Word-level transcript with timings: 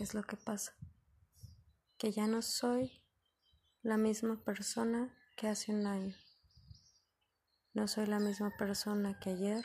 ¿Qué 0.00 0.04
es 0.04 0.14
lo 0.14 0.22
que 0.22 0.38
pasa? 0.38 0.72
Que 1.98 2.10
ya 2.10 2.26
no 2.26 2.40
soy 2.40 3.04
la 3.82 3.98
misma 3.98 4.42
persona 4.42 5.14
que 5.36 5.46
hace 5.46 5.72
un 5.72 5.86
año. 5.86 6.16
No 7.74 7.86
soy 7.86 8.06
la 8.06 8.18
misma 8.18 8.50
persona 8.56 9.20
que 9.20 9.28
ayer. 9.28 9.62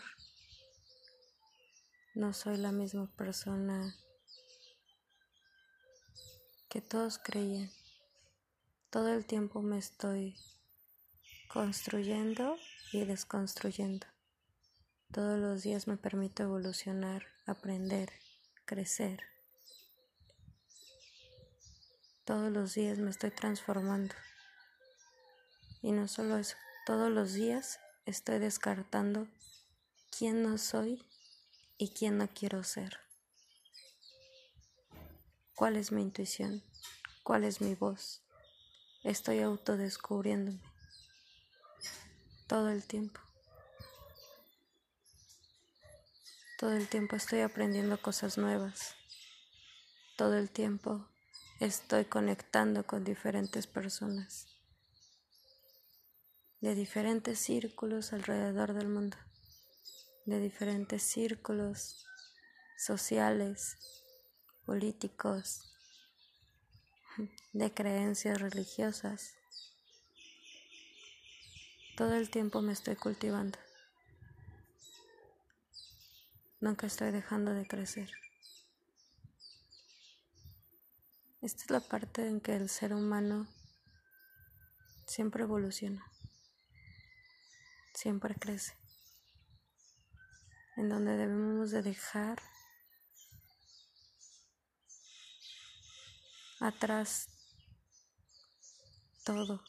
No 2.16 2.34
soy 2.34 2.58
la 2.58 2.74
misma 2.74 3.10
persona 3.16 3.96
que 6.68 6.82
todos 6.82 7.18
creían. 7.18 7.72
Todo 8.90 9.14
el 9.14 9.26
tiempo 9.26 9.62
me 9.62 9.78
estoy 9.78 10.36
construyendo 11.48 12.58
y 12.92 13.06
desconstruyendo. 13.06 14.06
Todos 15.14 15.40
los 15.40 15.64
días 15.64 15.88
me 15.88 15.96
permito 15.96 16.44
evolucionar, 16.44 17.24
aprender, 17.46 18.12
crecer. 18.66 19.35
Todos 22.26 22.52
los 22.52 22.74
días 22.74 22.98
me 22.98 23.12
estoy 23.12 23.30
transformando. 23.30 24.16
Y 25.84 25.92
no 25.92 26.08
solo 26.08 26.38
eso, 26.38 26.58
todos 26.88 27.12
los 27.12 27.34
días 27.34 27.80
estoy 28.08 28.40
descartando 28.40 29.28
quién 30.18 30.42
no 30.42 30.58
soy 30.58 31.06
y 31.78 31.90
quién 31.90 32.18
no 32.18 32.28
quiero 32.28 32.64
ser. 32.64 33.00
¿Cuál 35.54 35.76
es 35.76 35.92
mi 35.92 36.02
intuición? 36.02 36.64
¿Cuál 37.22 37.44
es 37.44 37.62
mi 37.62 37.76
voz? 37.76 38.24
Estoy 39.04 39.42
autodescubriéndome 39.42 40.64
todo 42.48 42.70
el 42.70 42.84
tiempo. 42.84 43.20
Todo 46.58 46.72
el 46.72 46.88
tiempo 46.88 47.16
estoy 47.16 47.42
aprendiendo 47.42 48.02
cosas 48.02 48.40
nuevas. 48.40 48.96
Todo 50.18 50.36
el 50.36 50.50
tiempo 50.50 51.08
estoy 51.60 52.06
conectando 52.06 52.86
con 52.86 53.04
diferentes 53.04 53.68
personas 53.68 54.48
de 56.66 56.74
diferentes 56.74 57.38
círculos 57.38 58.12
alrededor 58.12 58.74
del 58.74 58.88
mundo, 58.88 59.18
de 60.26 60.40
diferentes 60.40 61.04
círculos 61.04 62.08
sociales, 62.78 63.78
políticos, 64.66 65.72
de 67.54 67.72
creencias 67.72 68.42
religiosas. 68.42 69.36
Todo 71.96 72.16
el 72.16 72.30
tiempo 72.30 72.62
me 72.62 72.74
estoy 72.74 72.96
cultivando. 72.96 73.60
Nunca 76.60 76.88
estoy 76.88 77.12
dejando 77.12 77.54
de 77.54 77.68
crecer. 77.68 78.10
Esta 81.46 81.64
es 81.66 81.70
la 81.70 81.80
parte 81.80 82.28
en 82.28 82.42
que 82.42 82.56
el 82.56 82.70
ser 82.70 82.92
humano 82.92 83.46
siempre 85.06 85.44
evoluciona, 85.44 86.04
siempre 87.94 88.34
crece, 88.34 88.74
en 90.76 90.90
donde 90.90 91.16
debemos 91.16 91.70
de 91.70 91.84
dejar 91.84 92.42
atrás 96.62 97.28
todo 99.24 99.62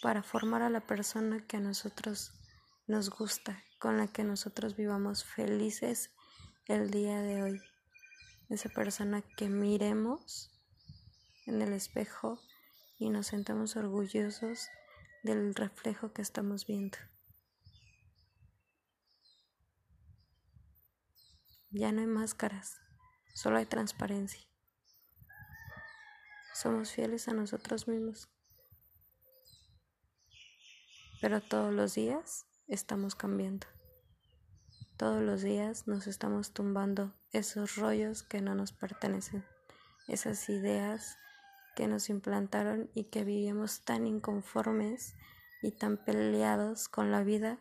para 0.00 0.22
formar 0.22 0.62
a 0.62 0.70
la 0.70 0.80
persona 0.86 1.46
que 1.46 1.58
a 1.58 1.60
nosotros 1.60 2.32
nos 2.86 3.10
gusta, 3.10 3.62
con 3.78 3.98
la 3.98 4.06
que 4.06 4.24
nosotros 4.24 4.76
vivamos 4.76 5.24
felices 5.24 6.10
el 6.64 6.90
día 6.90 7.20
de 7.20 7.42
hoy. 7.42 7.60
Esa 8.48 8.70
persona 8.70 9.20
que 9.36 9.50
miremos 9.50 10.50
en 11.50 11.62
el 11.62 11.72
espejo 11.72 12.40
y 12.96 13.10
nos 13.10 13.26
sentamos 13.26 13.76
orgullosos 13.76 14.68
del 15.22 15.54
reflejo 15.54 16.12
que 16.12 16.22
estamos 16.22 16.66
viendo. 16.66 16.96
Ya 21.70 21.92
no 21.92 22.00
hay 22.00 22.06
máscaras, 22.06 22.78
solo 23.34 23.58
hay 23.58 23.66
transparencia. 23.66 24.40
Somos 26.54 26.92
fieles 26.92 27.26
a 27.28 27.32
nosotros 27.32 27.88
mismos. 27.88 28.28
Pero 31.20 31.40
todos 31.40 31.72
los 31.72 31.94
días 31.94 32.46
estamos 32.66 33.14
cambiando. 33.14 33.66
Todos 34.96 35.22
los 35.22 35.42
días 35.42 35.86
nos 35.88 36.06
estamos 36.06 36.52
tumbando 36.52 37.14
esos 37.32 37.76
rollos 37.76 38.22
que 38.22 38.40
no 38.40 38.54
nos 38.54 38.72
pertenecen, 38.72 39.44
esas 40.08 40.48
ideas 40.48 41.16
que 41.74 41.86
nos 41.86 42.08
implantaron 42.10 42.90
y 42.94 43.04
que 43.04 43.24
vivimos 43.24 43.82
tan 43.82 44.06
inconformes 44.06 45.14
y 45.62 45.72
tan 45.72 45.96
peleados 46.04 46.88
con 46.88 47.10
la 47.10 47.22
vida 47.22 47.58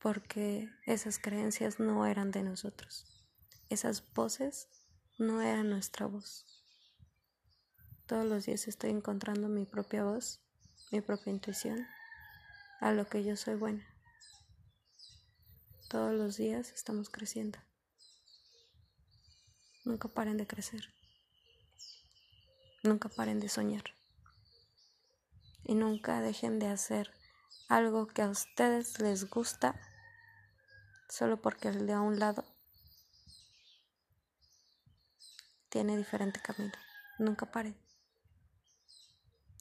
porque 0.00 0.68
esas 0.86 1.18
creencias 1.18 1.78
no 1.78 2.06
eran 2.06 2.30
de 2.30 2.42
nosotros. 2.42 3.06
Esas 3.68 4.12
voces 4.14 4.68
no 5.18 5.42
eran 5.42 5.68
nuestra 5.68 6.06
voz. 6.06 6.46
Todos 8.06 8.24
los 8.24 8.46
días 8.46 8.66
estoy 8.66 8.90
encontrando 8.90 9.48
mi 9.48 9.66
propia 9.66 10.02
voz, 10.02 10.40
mi 10.90 11.00
propia 11.00 11.32
intuición, 11.32 11.86
a 12.80 12.92
lo 12.92 13.06
que 13.06 13.22
yo 13.22 13.36
soy 13.36 13.54
buena. 13.54 13.86
Todos 15.88 16.14
los 16.14 16.36
días 16.36 16.72
estamos 16.72 17.10
creciendo. 17.10 17.58
Nunca 19.84 20.08
paren 20.08 20.38
de 20.38 20.46
crecer. 20.46 20.92
Nunca 22.82 23.08
paren 23.10 23.40
de 23.40 23.48
soñar. 23.48 23.84
Y 25.64 25.74
nunca 25.74 26.20
dejen 26.20 26.58
de 26.58 26.68
hacer 26.68 27.12
algo 27.68 28.06
que 28.06 28.22
a 28.22 28.28
ustedes 28.28 28.98
les 29.00 29.28
gusta 29.28 29.78
solo 31.08 31.42
porque 31.42 31.68
el 31.68 31.86
de 31.86 31.92
a 31.92 32.00
un 32.00 32.18
lado 32.18 32.44
tiene 35.68 35.96
diferente 35.96 36.40
camino. 36.40 36.72
Nunca 37.18 37.46
paren. 37.46 37.76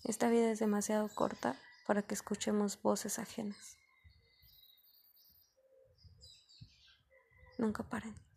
Esta 0.06 0.30
vida 0.30 0.50
es 0.50 0.60
demasiado 0.60 1.10
corta 1.10 1.60
para 1.86 2.02
que 2.02 2.14
escuchemos 2.14 2.82
voces 2.82 3.20
ajenas. 3.20 3.78
Nunca 7.58 7.84
paren. 7.84 8.29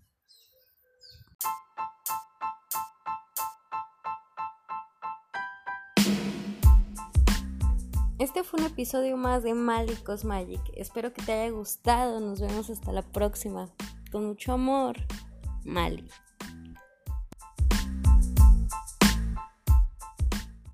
Este 8.23 8.45
fue 8.45 8.61
un 8.61 8.67
episodio 8.67 9.17
más 9.17 9.43
de 9.43 9.53
Malicos 9.53 10.25
Magic. 10.25 10.61
Espero 10.77 11.13
que 11.13 11.25
te 11.25 11.33
haya 11.33 11.51
gustado. 11.51 12.21
Nos 12.21 12.41
vemos 12.41 12.71
hasta 12.71 12.93
la 12.93 13.03
próxima. 13.03 13.69
Con 14.13 14.27
mucho 14.27 14.53
amor, 14.53 14.97
Mali. 15.65 16.09